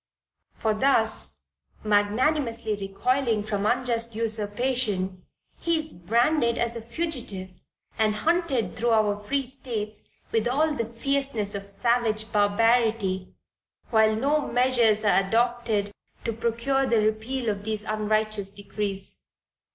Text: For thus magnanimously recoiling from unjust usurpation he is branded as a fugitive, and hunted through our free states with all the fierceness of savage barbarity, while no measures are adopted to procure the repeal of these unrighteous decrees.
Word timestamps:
For 0.55 0.73
thus 0.73 1.49
magnanimously 1.83 2.75
recoiling 2.75 3.43
from 3.43 3.67
unjust 3.67 4.15
usurpation 4.15 5.27
he 5.59 5.77
is 5.77 5.93
branded 5.93 6.57
as 6.57 6.75
a 6.75 6.81
fugitive, 6.81 7.51
and 7.99 8.15
hunted 8.15 8.75
through 8.75 8.93
our 8.93 9.15
free 9.19 9.45
states 9.45 10.09
with 10.31 10.47
all 10.47 10.73
the 10.73 10.85
fierceness 10.85 11.53
of 11.53 11.69
savage 11.69 12.31
barbarity, 12.31 13.35
while 13.91 14.15
no 14.15 14.41
measures 14.51 15.05
are 15.05 15.19
adopted 15.21 15.91
to 16.25 16.33
procure 16.33 16.87
the 16.87 16.99
repeal 17.01 17.47
of 17.51 17.63
these 17.63 17.83
unrighteous 17.83 18.49
decrees. 18.49 19.21